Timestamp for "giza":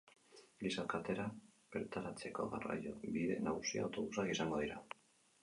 0.63-0.85